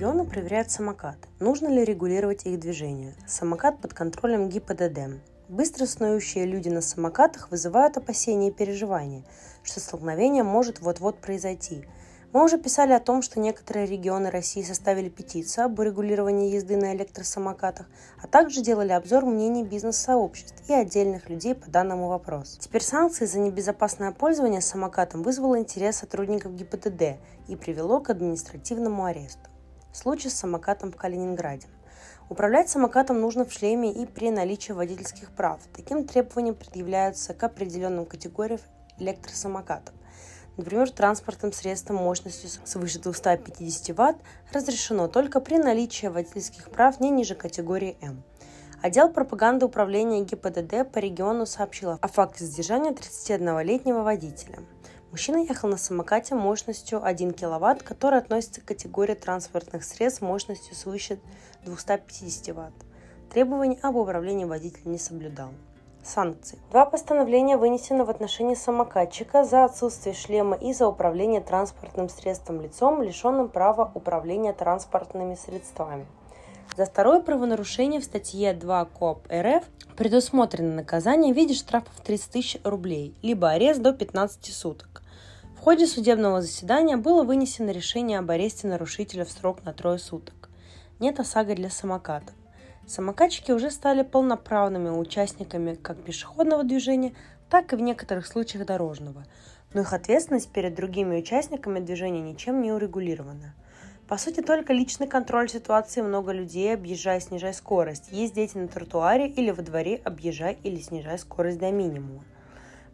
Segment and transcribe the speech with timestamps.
[0.00, 1.28] региона проверяют самокаты.
[1.40, 3.14] Нужно ли регулировать их движение?
[3.26, 5.20] Самокат под контролем ГИБДД.
[5.50, 9.24] Быстро снующие люди на самокатах вызывают опасения и переживания,
[9.62, 11.84] что столкновение может вот-вот произойти–
[12.32, 16.94] мы уже писали о том, что некоторые регионы России составили петицию об урегулировании езды на
[16.94, 17.86] электросамокатах,
[18.22, 22.60] а также делали обзор мнений бизнес-сообществ и отдельных людей по данному вопросу.
[22.60, 29.49] Теперь санкции за небезопасное пользование самокатом вызвало интерес сотрудников ГИБДД и привело к административному аресту.
[29.92, 31.66] Случай с самокатом в Калининграде.
[32.28, 35.60] Управлять самокатом нужно в шлеме и при наличии водительских прав.
[35.74, 38.60] Таким требованиям предъявляются к определенным категориям
[38.98, 39.92] электросамокатов.
[40.56, 44.22] Например, транспортным средством мощностью свыше 250 Вт
[44.52, 48.22] разрешено только при наличии водительских прав не ниже категории М.
[48.82, 54.60] Отдел пропаганды управления ГИБДД по региону сообщил о факте задержания 31-летнего водителя.
[55.10, 61.18] Мужчина ехал на самокате мощностью 1 кВт, который относится к категории транспортных средств мощностью свыше
[61.64, 62.72] 250 Вт.
[63.32, 65.50] Требований об управлении водитель не соблюдал.
[66.04, 66.60] Санкции.
[66.70, 73.02] Два постановления вынесены в отношении самокатчика за отсутствие шлема и за управление транспортным средством лицом,
[73.02, 76.06] лишенным права управления транспортными средствами.
[76.76, 79.64] За второе правонарушение в статье 2 КОП РФ
[79.96, 84.99] предусмотрено наказание в виде штрафов 30 тысяч рублей, либо арест до 15 суток.
[85.60, 90.48] В ходе судебного заседания было вынесено решение об аресте нарушителя в срок на трое суток.
[91.00, 92.34] Нет ОСАГО для самокатов.
[92.86, 97.12] Самокатчики уже стали полноправными участниками как пешеходного движения,
[97.50, 99.26] так и в некоторых случаях дорожного,
[99.74, 103.54] но их ответственность перед другими участниками движения ничем не урегулирована.
[104.08, 108.10] По сути, только личный контроль ситуации много людей, объезжая, снижая скорость.
[108.10, 112.24] Есть дети на тротуаре или во дворе, объезжай или снижай скорость до минимума.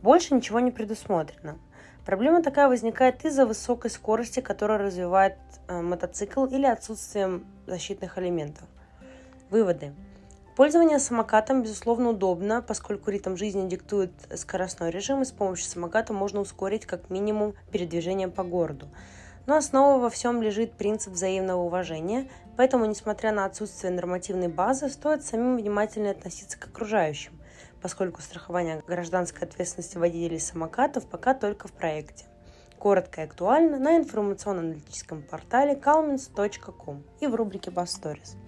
[0.00, 1.58] Больше ничего не предусмотрено.
[2.04, 5.36] Проблема такая возникает из-за высокой скорости, которую развивает
[5.68, 8.68] э, мотоцикл или отсутствием защитных элементов.
[9.50, 9.94] Выводы.
[10.54, 16.40] Пользование самокатом, безусловно, удобно, поскольку ритм жизни диктует скоростной режим, и с помощью самоката можно
[16.40, 18.88] ускорить как минимум передвижение по городу.
[19.46, 25.24] Но основа во всем лежит принцип взаимного уважения, поэтому, несмотря на отсутствие нормативной базы, стоит
[25.24, 27.32] самим внимательно относиться к окружающим,
[27.84, 32.24] поскольку страхование гражданской ответственности водителей самокатов пока только в проекте.
[32.78, 38.38] Коротко и актуально на информационно-аналитическом портале calmins.com и в рубрике Stories.